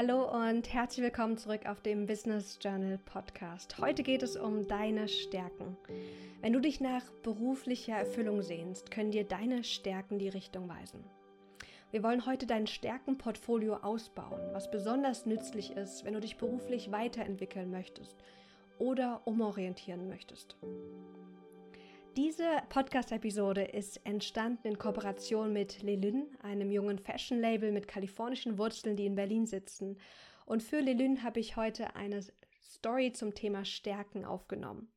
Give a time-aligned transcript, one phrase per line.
[0.00, 3.78] Hallo und herzlich willkommen zurück auf dem Business Journal Podcast.
[3.80, 5.76] Heute geht es um deine Stärken.
[6.40, 11.02] Wenn du dich nach beruflicher Erfüllung sehnst, können dir deine Stärken die Richtung weisen.
[11.90, 17.68] Wir wollen heute dein Stärkenportfolio ausbauen, was besonders nützlich ist, wenn du dich beruflich weiterentwickeln
[17.68, 18.14] möchtest
[18.78, 20.56] oder umorientieren möchtest.
[22.18, 29.06] Diese Podcast-Episode ist entstanden in Kooperation mit Lelyn, einem jungen Fashion-Label mit kalifornischen Wurzeln, die
[29.06, 29.96] in Berlin sitzen.
[30.44, 32.20] Und für Lelyn habe ich heute eine
[32.60, 34.88] Story zum Thema Stärken aufgenommen.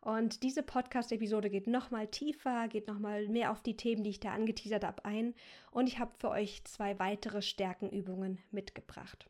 [0.00, 4.32] Und diese Podcast-Episode geht nochmal tiefer, geht nochmal mehr auf die Themen, die ich da
[4.32, 5.34] angeteasert habe, ein.
[5.70, 9.28] Und ich habe für euch zwei weitere Stärkenübungen mitgebracht.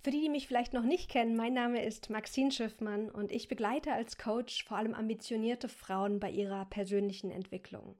[0.00, 3.48] Für die, die mich vielleicht noch nicht kennen, mein Name ist Maxine Schiffmann und ich
[3.48, 7.96] begleite als Coach vor allem ambitionierte Frauen bei ihrer persönlichen Entwicklung.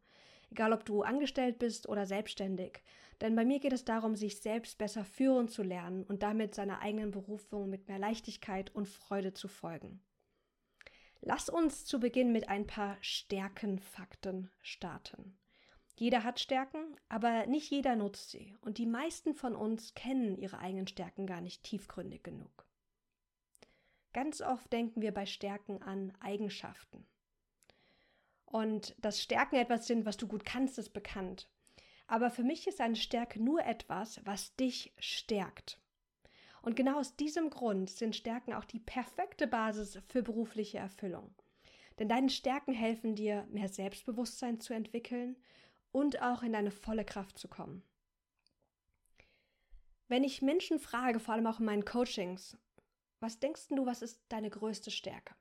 [0.51, 2.83] Egal ob du angestellt bist oder selbstständig.
[3.21, 6.81] Denn bei mir geht es darum, sich selbst besser führen zu lernen und damit seiner
[6.81, 10.01] eigenen Berufung mit mehr Leichtigkeit und Freude zu folgen.
[11.21, 15.37] Lass uns zu Beginn mit ein paar Stärkenfakten starten.
[15.99, 18.55] Jeder hat Stärken, aber nicht jeder nutzt sie.
[18.61, 22.65] Und die meisten von uns kennen ihre eigenen Stärken gar nicht tiefgründig genug.
[24.13, 27.05] Ganz oft denken wir bei Stärken an Eigenschaften.
[28.47, 31.51] Und dass Stärken etwas sind, was du gut kannst, ist bekannt.
[32.07, 35.81] Aber für mich ist eine Stärke nur etwas, was dich stärkt.
[36.63, 41.35] Und genau aus diesem Grund sind Stärken auch die perfekte Basis für berufliche Erfüllung.
[41.99, 45.35] Denn deine Stärken helfen dir, mehr Selbstbewusstsein zu entwickeln
[45.93, 47.83] und auch in deine volle Kraft zu kommen.
[50.09, 52.57] Wenn ich Menschen frage, vor allem auch in meinen Coachings,
[53.21, 55.35] was denkst du, was ist deine größte Stärke?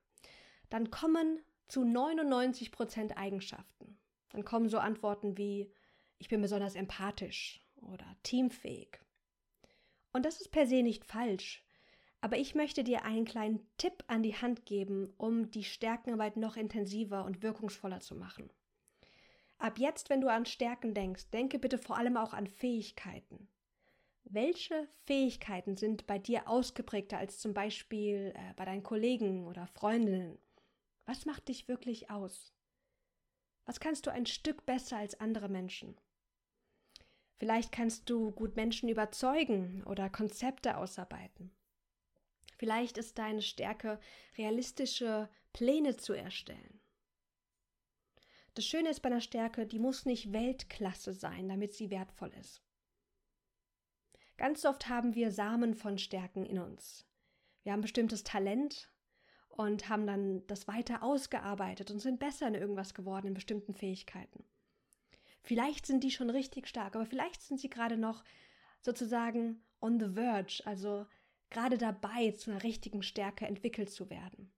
[0.69, 3.97] Dann kommen zu 99 Prozent Eigenschaften.
[4.29, 5.71] Dann kommen so Antworten wie,
[6.17, 8.99] ich bin besonders empathisch oder teamfähig.
[10.11, 11.63] Und das ist per se nicht falsch.
[12.19, 16.57] Aber ich möchte dir einen kleinen Tipp an die Hand geben, um die Stärkenarbeit noch
[16.57, 18.49] intensiver und wirkungsvoller zu machen.
[19.57, 23.49] Ab jetzt, wenn du an Stärken denkst, denke bitte vor allem auch an Fähigkeiten.
[24.23, 30.37] Welche Fähigkeiten sind bei dir ausgeprägter als zum Beispiel äh, bei deinen Kollegen oder Freundinnen?
[31.05, 32.53] Was macht dich wirklich aus?
[33.65, 35.99] Was kannst du ein Stück besser als andere Menschen?
[37.37, 41.55] Vielleicht kannst du gut Menschen überzeugen oder Konzepte ausarbeiten.
[42.57, 43.99] Vielleicht ist deine Stärke,
[44.37, 46.81] realistische Pläne zu erstellen.
[48.57, 52.63] Das Schöne ist bei einer Stärke, die muss nicht Weltklasse sein, damit sie wertvoll ist.
[54.35, 57.05] Ganz oft haben wir Samen von Stärken in uns.
[57.61, 58.91] Wir haben bestimmtes Talent
[59.49, 64.43] und haben dann das weiter ausgearbeitet und sind besser in irgendwas geworden, in bestimmten Fähigkeiten.
[65.43, 68.23] Vielleicht sind die schon richtig stark, aber vielleicht sind sie gerade noch
[68.81, 71.05] sozusagen on the verge, also
[71.51, 74.51] gerade dabei, zu einer richtigen Stärke entwickelt zu werden.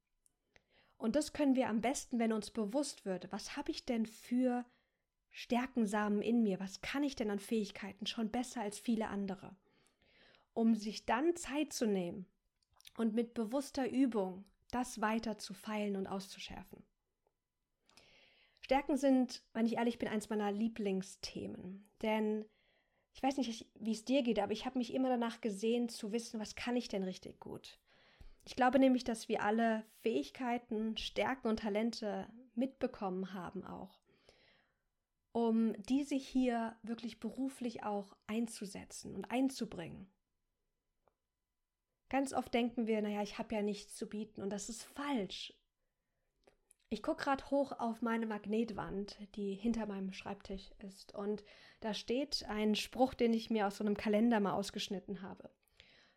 [1.00, 4.66] Und das können wir am besten, wenn uns bewusst wird, was habe ich denn für
[5.32, 9.56] Stärkensamen in mir, was kann ich denn an Fähigkeiten schon besser als viele andere,
[10.54, 12.26] um sich dann Zeit zu nehmen
[12.98, 16.84] und mit bewusster Übung das weiter zu feilen und auszuschärfen.
[18.59, 22.44] Stärken sind, wenn ich ehrlich bin, eins meiner Lieblingsthemen, denn
[23.14, 26.12] ich weiß nicht, wie es dir geht, aber ich habe mich immer danach gesehen zu
[26.12, 27.80] wissen, was kann ich denn richtig gut.
[28.46, 34.00] Ich glaube nämlich, dass wir alle Fähigkeiten, Stärken und Talente mitbekommen haben auch,
[35.32, 40.12] um diese hier wirklich beruflich auch einzusetzen und einzubringen.
[42.10, 45.54] Ganz oft denken wir, naja, ich habe ja nichts zu bieten und das ist falsch.
[46.92, 51.44] Ich gucke gerade hoch auf meine Magnetwand, die hinter meinem Schreibtisch ist, und
[51.82, 55.52] da steht ein Spruch, den ich mir aus so einem Kalender mal ausgeschnitten habe.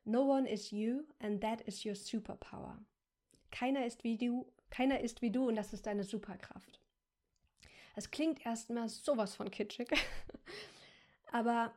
[0.04, 2.78] No one is you and that is your superpower.
[3.50, 6.80] Keiner ist wie du, keiner ist wie du und das ist deine Superkraft.
[7.94, 9.88] Es klingt erstmal sowas von kitschig,
[11.32, 11.72] aber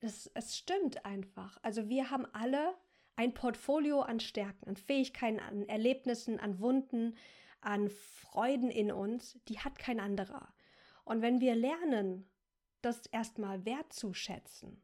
[0.00, 1.58] es, es stimmt einfach.
[1.62, 2.74] Also wir haben alle
[3.16, 7.16] ein Portfolio an Stärken, an Fähigkeiten, an Erlebnissen, an Wunden,
[7.60, 10.54] an Freuden in uns, die hat kein anderer.
[11.04, 12.26] Und wenn wir lernen,
[12.80, 14.82] das erstmal wertzuschätzen,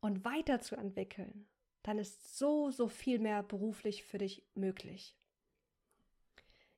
[0.00, 1.46] und weiterzuentwickeln,
[1.82, 5.16] dann ist so, so viel mehr beruflich für dich möglich.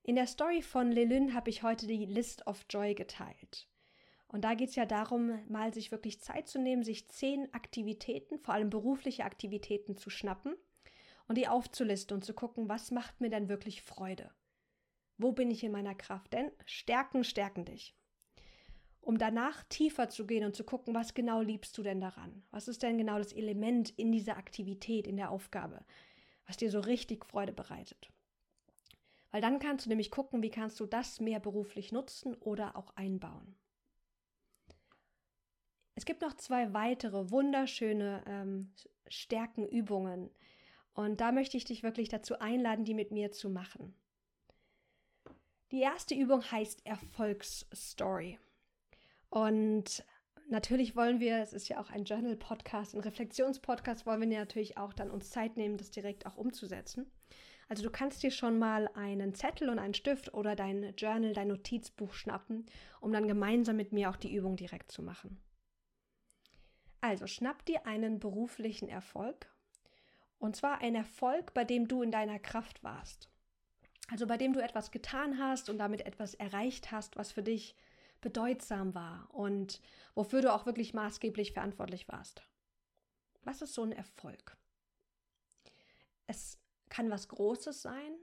[0.04, 3.68] In der Story von Lelyn habe ich heute die List of Joy geteilt.
[4.26, 8.38] Und da geht es ja darum, mal sich wirklich Zeit zu nehmen, sich zehn Aktivitäten,
[8.38, 10.56] vor allem berufliche Aktivitäten zu schnappen
[11.28, 14.30] und die aufzulisten und zu gucken, was macht mir denn wirklich Freude?
[15.18, 16.32] Wo bin ich in meiner Kraft?
[16.32, 17.94] Denn Stärken stärken dich.
[19.02, 22.42] Um danach tiefer zu gehen und zu gucken, was genau liebst du denn daran?
[22.50, 25.84] Was ist denn genau das Element in dieser Aktivität, in der Aufgabe,
[26.46, 28.10] was dir so richtig Freude bereitet?
[29.32, 32.94] Weil dann kannst du nämlich gucken, wie kannst du das mehr beruflich nutzen oder auch
[32.96, 33.56] einbauen.
[35.94, 38.72] Es gibt noch zwei weitere wunderschöne ähm,
[39.08, 40.30] Stärkenübungen.
[40.94, 43.94] Und da möchte ich dich wirklich dazu einladen, die mit mir zu machen.
[45.70, 48.38] Die erste Übung heißt Erfolgsstory.
[49.32, 50.04] Und
[50.50, 54.92] natürlich wollen wir, es ist ja auch ein Journal-Podcast, ein Reflexions-Podcast, wollen wir natürlich auch
[54.92, 57.10] dann uns Zeit nehmen, das direkt auch umzusetzen.
[57.66, 61.48] Also du kannst dir schon mal einen Zettel und einen Stift oder dein Journal, dein
[61.48, 62.66] Notizbuch schnappen,
[63.00, 65.40] um dann gemeinsam mit mir auch die Übung direkt zu machen.
[67.00, 69.50] Also schnapp dir einen beruflichen Erfolg.
[70.38, 73.30] Und zwar ein Erfolg, bei dem du in deiner Kraft warst.
[74.10, 77.74] Also bei dem du etwas getan hast und damit etwas erreicht hast, was für dich
[78.22, 79.82] bedeutsam war und
[80.14, 82.42] wofür du auch wirklich maßgeblich verantwortlich warst.
[83.42, 84.56] Was ist so ein Erfolg?
[86.26, 86.58] Es
[86.88, 88.14] kann was Großes sein,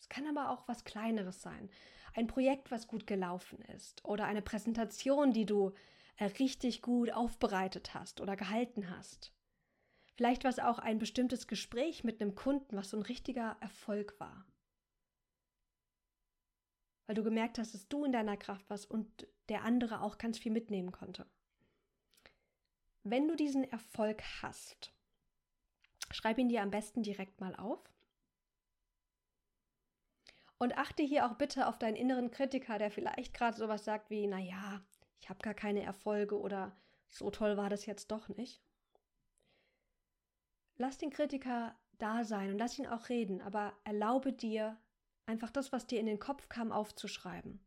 [0.00, 1.70] es kann aber auch was Kleineres sein.
[2.14, 5.72] Ein Projekt, was gut gelaufen ist oder eine Präsentation, die du
[6.16, 9.32] äh, richtig gut aufbereitet hast oder gehalten hast.
[10.14, 14.18] Vielleicht war es auch ein bestimmtes Gespräch mit einem Kunden, was so ein richtiger Erfolg
[14.20, 14.46] war.
[17.06, 20.38] Weil du gemerkt hast, dass du in deiner Kraft warst und der andere auch ganz
[20.38, 21.26] viel mitnehmen konnte.
[23.02, 24.92] Wenn du diesen Erfolg hast,
[26.10, 27.80] schreib ihn dir am besten direkt mal auf
[30.58, 34.28] und achte hier auch bitte auf deinen inneren Kritiker, der vielleicht gerade sowas sagt wie,
[34.28, 34.80] naja,
[35.20, 36.76] ich habe gar keine Erfolge oder
[37.08, 38.62] so toll war das jetzt doch nicht.
[40.76, 44.76] Lass den Kritiker da sein und lass ihn auch reden, aber erlaube dir,
[45.26, 47.60] einfach das, was dir in den Kopf kam, aufzuschreiben.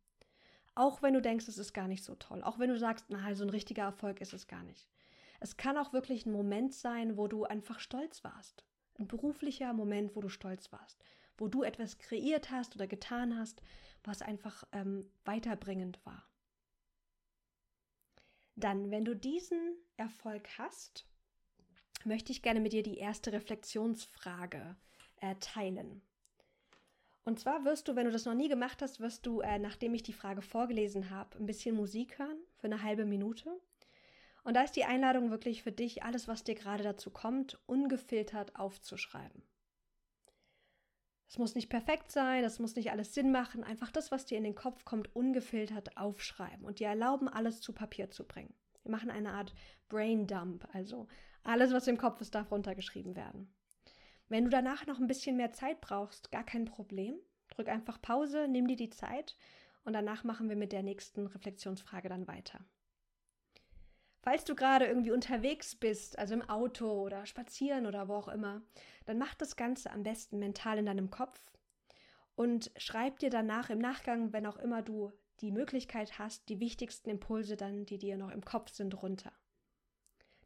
[0.75, 2.43] Auch wenn du denkst, es ist gar nicht so toll.
[2.43, 4.89] Auch wenn du sagst, na, so ein richtiger Erfolg ist es gar nicht.
[5.39, 8.65] Es kann auch wirklich ein Moment sein, wo du einfach stolz warst.
[8.99, 11.03] Ein beruflicher Moment, wo du stolz warst
[11.37, 13.61] wo du etwas kreiert hast oder getan hast,
[14.03, 16.27] was einfach ähm, weiterbringend war.
[18.55, 21.05] Dann, wenn du diesen Erfolg hast,
[22.05, 24.77] möchte ich gerne mit dir die erste Reflexionsfrage
[25.17, 26.01] äh, teilen.
[27.25, 29.95] Und zwar wirst du, wenn du das noch nie gemacht hast, wirst du, äh, nachdem
[29.95, 33.59] ich die Frage vorgelesen habe, ein bisschen Musik hören für eine halbe Minute.
[34.43, 38.55] Und da ist die Einladung wirklich für dich, alles, was dir gerade dazu kommt, ungefiltert
[38.55, 39.41] aufzuschreiben.
[41.27, 44.37] Es muss nicht perfekt sein, das muss nicht alles Sinn machen, einfach das, was dir
[44.37, 48.53] in den Kopf kommt, ungefiltert aufschreiben und dir erlauben, alles zu Papier zu bringen.
[48.83, 49.55] Wir machen eine Art
[49.89, 51.07] Brain Dump, also
[51.43, 53.51] alles, was im Kopf ist, darf runtergeschrieben werden.
[54.27, 57.15] Wenn du danach noch ein bisschen mehr Zeit brauchst, gar kein Problem.
[57.49, 59.35] Drück einfach Pause, nimm dir die Zeit
[59.83, 62.65] und danach machen wir mit der nächsten Reflexionsfrage dann weiter.
[64.21, 68.63] Falls du gerade irgendwie unterwegs bist, also im Auto oder spazieren oder wo auch immer,
[69.05, 71.39] dann mach das Ganze am besten mental in deinem Kopf
[72.33, 77.11] und schreib dir danach im Nachgang, wenn auch immer du die Möglichkeit hast, die wichtigsten
[77.11, 79.31] Impulse dann, die dir noch im Kopf sind, runter.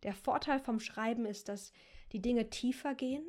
[0.03, 1.71] Der Vorteil vom Schreiben ist, dass
[2.11, 3.25] die Dinge tiefer gehen,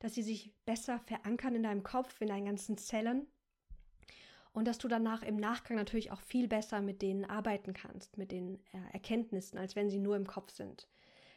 [0.00, 3.26] dass sie sich besser verankern in deinem Kopf, in deinen ganzen Zellen
[4.52, 8.32] und dass du danach im Nachgang natürlich auch viel besser mit denen arbeiten kannst, mit
[8.32, 10.88] den äh, Erkenntnissen, als wenn sie nur im Kopf sind.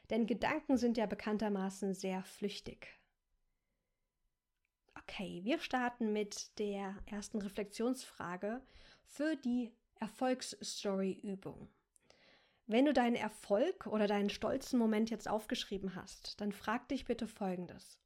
[0.10, 2.88] Denn Gedanken sind ja bekanntermaßen sehr flüchtig.
[4.96, 8.62] Okay, wir starten mit der ersten Reflexionsfrage
[9.06, 11.70] für die Erfolgsstory-Übung.
[12.66, 17.28] Wenn du deinen Erfolg oder deinen stolzen Moment jetzt aufgeschrieben hast, dann frag dich bitte
[17.28, 18.00] Folgendes.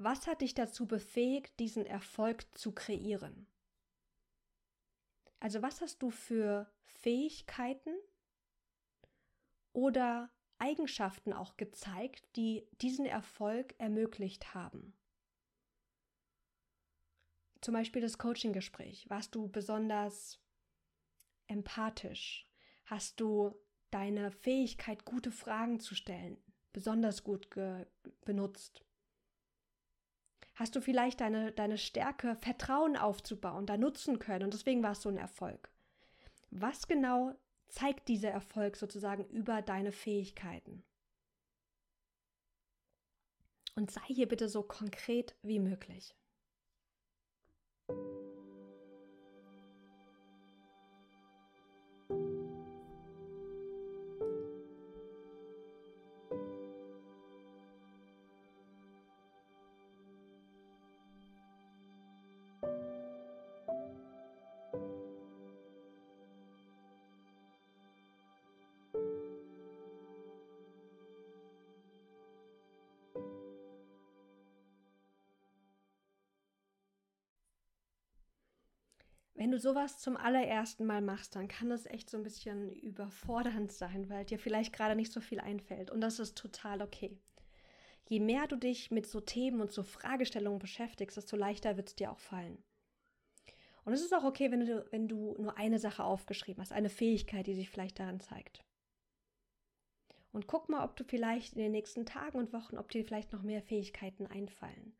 [0.00, 3.48] Was hat dich dazu befähigt, diesen Erfolg zu kreieren?
[5.40, 7.90] Also was hast du für Fähigkeiten
[9.72, 14.96] oder Eigenschaften auch gezeigt, die diesen Erfolg ermöglicht haben?
[17.60, 19.10] Zum Beispiel das Coaching-Gespräch.
[19.10, 20.40] Warst du besonders
[21.48, 22.48] empathisch?
[22.84, 26.40] Hast du deine Fähigkeit, gute Fragen zu stellen,
[26.72, 27.50] besonders gut
[28.24, 28.84] benutzt?
[30.58, 35.02] Hast du vielleicht deine, deine Stärke, Vertrauen aufzubauen, da nutzen können und deswegen war es
[35.02, 35.70] so ein Erfolg.
[36.50, 37.34] Was genau
[37.68, 40.82] zeigt dieser Erfolg sozusagen über deine Fähigkeiten?
[43.76, 46.17] Und sei hier bitte so konkret wie möglich.
[79.38, 83.70] Wenn du sowas zum allerersten Mal machst, dann kann das echt so ein bisschen überfordernd
[83.70, 85.92] sein, weil dir vielleicht gerade nicht so viel einfällt.
[85.92, 87.16] Und das ist total okay.
[88.08, 91.94] Je mehr du dich mit so Themen und so Fragestellungen beschäftigst, desto leichter wird es
[91.94, 92.58] dir auch fallen.
[93.84, 96.90] Und es ist auch okay, wenn du, wenn du nur eine Sache aufgeschrieben hast, eine
[96.90, 98.64] Fähigkeit, die sich vielleicht daran zeigt.
[100.32, 103.32] Und guck mal, ob du vielleicht in den nächsten Tagen und Wochen, ob dir vielleicht
[103.32, 104.96] noch mehr Fähigkeiten einfallen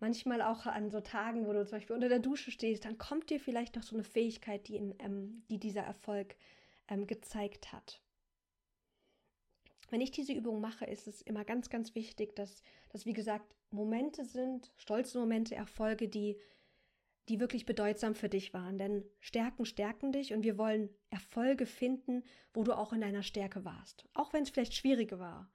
[0.00, 3.30] manchmal auch an so Tagen, wo du zum Beispiel unter der Dusche stehst, dann kommt
[3.30, 6.36] dir vielleicht noch so eine Fähigkeit, die, in, ähm, die dieser Erfolg
[6.88, 8.00] ähm, gezeigt hat.
[9.90, 13.54] Wenn ich diese Übung mache, ist es immer ganz, ganz wichtig, dass das, wie gesagt,
[13.70, 16.36] Momente sind, stolze Momente, Erfolge, die,
[17.28, 18.78] die wirklich bedeutsam für dich waren.
[18.78, 23.64] Denn Stärken stärken dich und wir wollen Erfolge finden, wo du auch in deiner Stärke
[23.64, 24.06] warst.
[24.12, 25.50] Auch wenn es vielleicht schwierige war.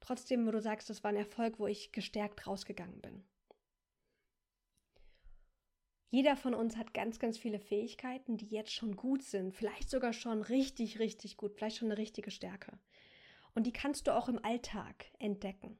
[0.00, 3.24] Trotzdem, wo du sagst, das war ein Erfolg, wo ich gestärkt rausgegangen bin.
[6.08, 10.12] Jeder von uns hat ganz, ganz viele Fähigkeiten, die jetzt schon gut sind, vielleicht sogar
[10.12, 12.78] schon richtig, richtig gut, vielleicht schon eine richtige Stärke.
[13.54, 15.78] Und die kannst du auch im Alltag entdecken.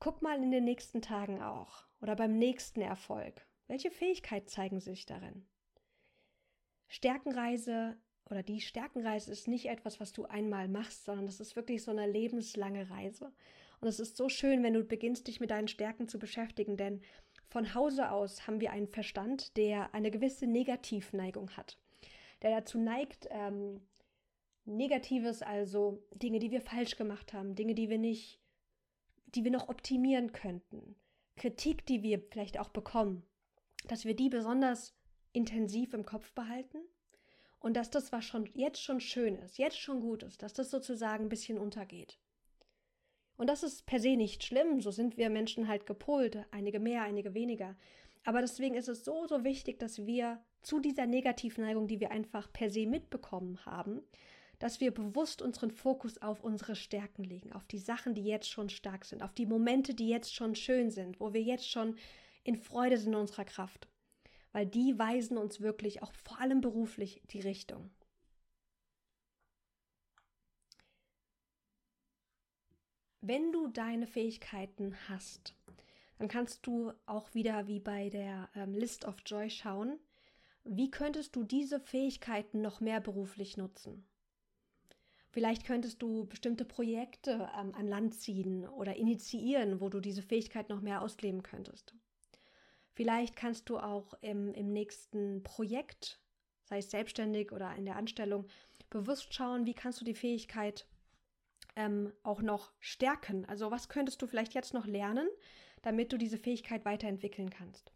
[0.00, 3.46] Guck mal in den nächsten Tagen auch oder beim nächsten Erfolg.
[3.66, 5.46] Welche Fähigkeit zeigen sich darin?
[6.86, 7.98] Stärkenreise
[8.30, 11.90] oder die Stärkenreise ist nicht etwas, was du einmal machst, sondern das ist wirklich so
[11.90, 13.32] eine lebenslange Reise.
[13.80, 17.02] Und es ist so schön, wenn du beginnst, dich mit deinen Stärken zu beschäftigen, denn
[17.48, 21.78] von Hause aus haben wir einen Verstand, der eine gewisse Negativneigung hat,
[22.42, 23.80] der dazu neigt, ähm,
[24.64, 28.38] Negatives, also Dinge, die wir falsch gemacht haben, Dinge, die wir nicht,
[29.26, 30.94] die wir noch optimieren könnten,
[31.36, 33.22] Kritik, die wir vielleicht auch bekommen,
[33.86, 34.94] dass wir die besonders
[35.32, 36.78] intensiv im Kopf behalten
[37.60, 40.70] und dass das, was schon jetzt schon schön ist, jetzt schon gut ist, dass das
[40.70, 42.18] sozusagen ein bisschen untergeht.
[43.38, 47.02] Und das ist per se nicht schlimm, so sind wir Menschen halt gepolt, einige mehr,
[47.04, 47.76] einige weniger.
[48.24, 52.52] Aber deswegen ist es so, so wichtig, dass wir zu dieser Negativneigung, die wir einfach
[52.52, 54.02] per se mitbekommen haben,
[54.58, 58.68] dass wir bewusst unseren Fokus auf unsere Stärken legen, auf die Sachen, die jetzt schon
[58.70, 61.94] stark sind, auf die Momente, die jetzt schon schön sind, wo wir jetzt schon
[62.42, 63.86] in Freude sind in unserer Kraft.
[64.50, 67.90] Weil die weisen uns wirklich auch vor allem beruflich die Richtung.
[73.20, 75.54] Wenn du deine Fähigkeiten hast,
[76.18, 79.98] dann kannst du auch wieder wie bei der ähm, List of Joy schauen,
[80.64, 84.06] wie könntest du diese Fähigkeiten noch mehr beruflich nutzen.
[85.30, 90.68] Vielleicht könntest du bestimmte Projekte ähm, an Land ziehen oder initiieren, wo du diese Fähigkeit
[90.68, 91.94] noch mehr ausleben könntest.
[92.92, 96.20] Vielleicht kannst du auch im, im nächsten Projekt,
[96.64, 98.46] sei es selbstständig oder in der Anstellung,
[98.90, 100.86] bewusst schauen, wie kannst du die Fähigkeit
[101.78, 103.46] ähm, auch noch stärken?
[103.46, 105.28] Also was könntest du vielleicht jetzt noch lernen,
[105.82, 107.92] damit du diese Fähigkeit weiterentwickeln kannst?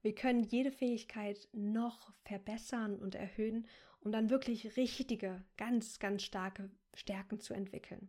[0.00, 3.66] Wir können jede Fähigkeit noch verbessern und erhöhen,
[4.00, 8.08] um dann wirklich richtige, ganz, ganz starke Stärken zu entwickeln.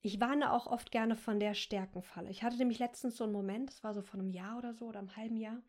[0.00, 2.30] Ich warne auch oft gerne von der Stärkenfalle.
[2.30, 4.86] Ich hatte nämlich letztens so einen Moment, das war so vor einem Jahr oder so
[4.86, 5.60] oder einem halben Jahr.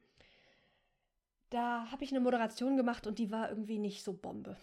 [1.49, 4.57] Da habe ich eine Moderation gemacht und die war irgendwie nicht so Bombe.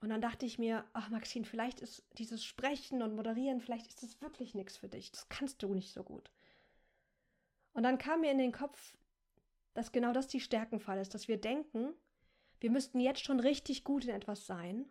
[0.00, 4.02] Und dann dachte ich mir, ach Maxine, vielleicht ist dieses Sprechen und Moderieren, vielleicht ist
[4.02, 5.10] das wirklich nichts für dich.
[5.10, 6.30] Das kannst du nicht so gut.
[7.72, 8.96] Und dann kam mir in den Kopf,
[9.74, 11.94] dass genau das die Stärkenfall ist, dass wir denken,
[12.60, 14.86] wir müssten jetzt schon richtig gut in etwas sein,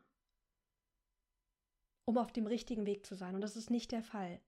[2.06, 3.36] um auf dem richtigen Weg zu sein.
[3.36, 4.40] Und das ist nicht der Fall.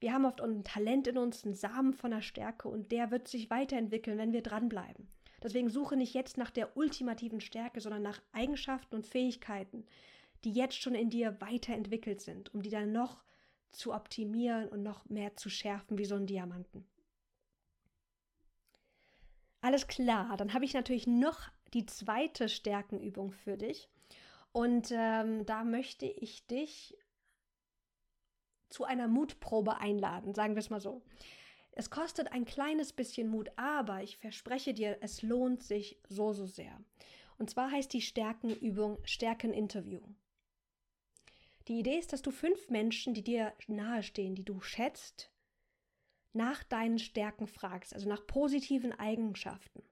[0.00, 3.28] Wir haben oft ein Talent in uns, einen Samen von der Stärke und der wird
[3.28, 5.08] sich weiterentwickeln, wenn wir dranbleiben.
[5.42, 9.86] Deswegen suche nicht jetzt nach der ultimativen Stärke, sondern nach Eigenschaften und Fähigkeiten,
[10.44, 13.22] die jetzt schon in dir weiterentwickelt sind, um die dann noch
[13.70, 16.84] zu optimieren und noch mehr zu schärfen wie so ein Diamanten.
[19.60, 23.88] Alles klar, dann habe ich natürlich noch die zweite Stärkenübung für dich.
[24.52, 26.96] Und ähm, da möchte ich dich
[28.68, 31.02] zu einer Mutprobe einladen, sagen wir es mal so.
[31.72, 36.46] Es kostet ein kleines bisschen Mut, aber ich verspreche dir, es lohnt sich so, so
[36.46, 36.78] sehr.
[37.38, 40.02] Und zwar heißt die Stärkenübung Stärkeninterview.
[41.68, 45.30] Die Idee ist, dass du fünf Menschen, die dir nahestehen, die du schätzt,
[46.32, 49.82] nach deinen Stärken fragst, also nach positiven Eigenschaften.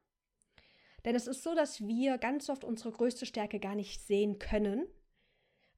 [1.04, 4.86] Denn es ist so, dass wir ganz oft unsere größte Stärke gar nicht sehen können,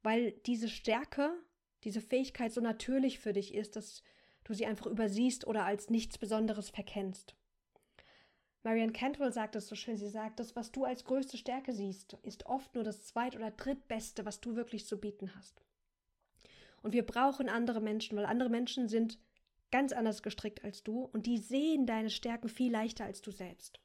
[0.02, 1.32] weil diese Stärke,
[1.84, 4.02] diese Fähigkeit so natürlich für dich ist, dass
[4.50, 7.36] du sie einfach übersiehst oder als nichts Besonderes verkennst.
[8.62, 12.14] Marianne Cantwell sagt es so schön, sie sagt, das, was du als größte Stärke siehst,
[12.22, 15.62] ist oft nur das zweit- oder drittbeste, was du wirklich zu bieten hast.
[16.82, 19.18] Und wir brauchen andere Menschen, weil andere Menschen sind
[19.70, 23.80] ganz anders gestrickt als du und die sehen deine Stärken viel leichter als du selbst.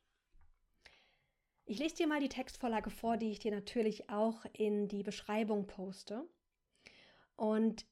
[1.66, 5.68] Ich lese dir mal die Textvorlage vor, die ich dir natürlich auch in die Beschreibung
[5.68, 6.28] poste.
[7.36, 7.86] Und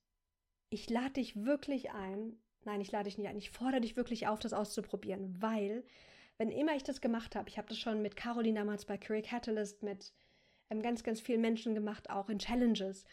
[0.70, 4.28] ich lade dich wirklich ein, nein, ich lade dich nicht ein, ich fordere dich wirklich
[4.28, 5.84] auf, das auszuprobieren, weil,
[6.38, 9.22] wenn immer ich das gemacht habe, ich habe das schon mit Caroline damals bei Career
[9.22, 10.14] Catalyst, mit
[10.70, 13.06] ähm, ganz, ganz vielen Menschen gemacht, auch in Challenges.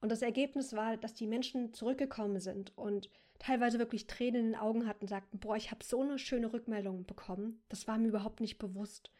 [0.00, 4.60] Und das Ergebnis war, dass die Menschen zurückgekommen sind und teilweise wirklich Tränen in den
[4.60, 8.40] Augen hatten, sagten, boah, ich habe so eine schöne Rückmeldung bekommen, das war mir überhaupt
[8.40, 9.10] nicht bewusst.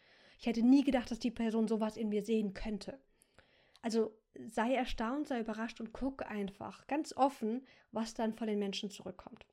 [0.40, 2.98] Ich hätte nie gedacht, dass die Person sowas in mir sehen könnte.
[3.82, 4.16] Also
[4.46, 9.46] sei erstaunt, sei überrascht und guck einfach ganz offen, was dann von den Menschen zurückkommt.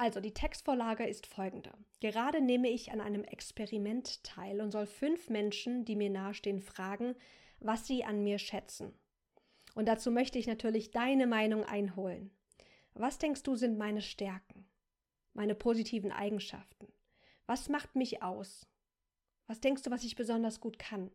[0.00, 1.74] Also die Textvorlage ist folgende.
[2.00, 7.14] Gerade nehme ich an einem Experiment teil und soll fünf Menschen, die mir nahestehen, fragen,
[7.58, 8.98] was sie an mir schätzen.
[9.74, 12.30] Und dazu möchte ich natürlich deine Meinung einholen.
[12.94, 14.66] Was denkst du sind meine Stärken,
[15.34, 16.90] meine positiven Eigenschaften?
[17.44, 18.66] Was macht mich aus?
[19.48, 21.10] Was denkst du, was ich besonders gut kann?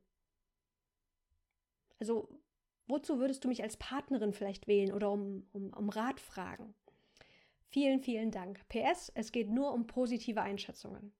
[1.97, 2.29] Also,
[2.85, 6.75] wozu würdest du mich als Partnerin vielleicht wählen oder um, um, um Rat fragen?
[7.75, 8.65] Vielen, vielen Dank.
[8.69, 11.11] PS, es geht nur um positive Einschätzungen.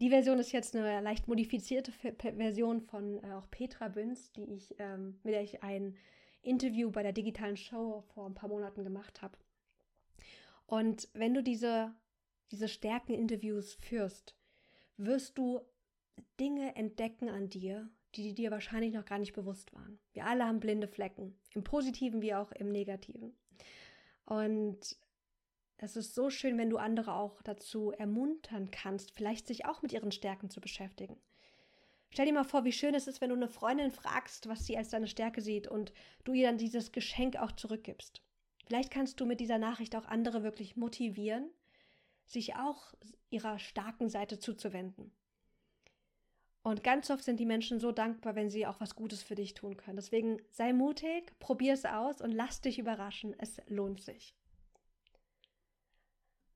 [0.00, 4.74] Die Version ist jetzt eine leicht modifizierte Version von äh, auch Petra Bünz, die ich,
[4.80, 5.96] ähm, mit der ich ein
[6.42, 9.38] Interview bei der digitalen Show vor ein paar Monaten gemacht habe.
[10.66, 11.94] Und wenn du diese,
[12.50, 14.34] diese Stärken-Interviews führst,
[14.96, 15.60] wirst du
[16.40, 20.00] Dinge entdecken an dir, die dir wahrscheinlich noch gar nicht bewusst waren.
[20.14, 23.36] Wir alle haben blinde Flecken, im positiven wie auch im negativen.
[24.28, 24.98] Und
[25.78, 29.92] es ist so schön, wenn du andere auch dazu ermuntern kannst, vielleicht sich auch mit
[29.92, 31.16] ihren Stärken zu beschäftigen.
[32.10, 34.76] Stell dir mal vor, wie schön es ist, wenn du eine Freundin fragst, was sie
[34.76, 35.94] als deine Stärke sieht und
[36.24, 38.22] du ihr dann dieses Geschenk auch zurückgibst.
[38.66, 41.50] Vielleicht kannst du mit dieser Nachricht auch andere wirklich motivieren,
[42.26, 42.92] sich auch
[43.30, 45.10] ihrer starken Seite zuzuwenden.
[46.62, 49.54] Und ganz oft sind die Menschen so dankbar, wenn sie auch was Gutes für dich
[49.54, 49.96] tun können.
[49.96, 53.34] Deswegen sei mutig, probier es aus und lass dich überraschen.
[53.38, 54.34] Es lohnt sich.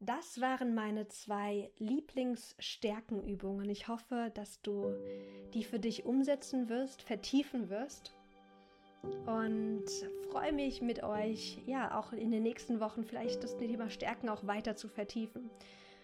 [0.00, 3.70] Das waren meine zwei Lieblingsstärkenübungen.
[3.70, 4.92] Ich hoffe, dass du
[5.54, 8.12] die für dich umsetzen wirst, vertiefen wirst.
[9.26, 9.84] Und
[10.30, 14.44] freue mich mit euch, ja, auch in den nächsten Wochen vielleicht das Thema Stärken auch
[14.44, 15.50] weiter zu vertiefen.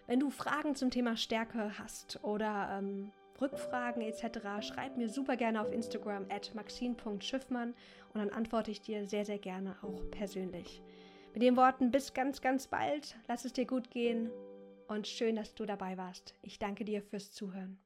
[0.07, 5.61] Wenn du Fragen zum Thema Stärke hast oder ähm, Rückfragen etc., schreib mir super gerne
[5.61, 7.75] auf Instagram at maxine.schiffmann
[8.13, 10.83] und dann antworte ich dir sehr, sehr gerne auch persönlich.
[11.35, 14.31] Mit den Worten bis ganz, ganz bald, lass es dir gut gehen
[14.89, 16.35] und schön, dass du dabei warst.
[16.43, 17.79] Ich danke dir fürs Zuhören.